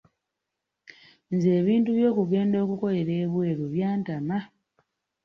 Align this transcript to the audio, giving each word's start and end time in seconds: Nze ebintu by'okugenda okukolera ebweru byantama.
Nze 1.33 1.49
ebintu 1.61 1.89
by'okugenda 1.97 2.57
okukolera 2.65 3.13
ebweru 3.23 3.63
byantama. 3.73 4.37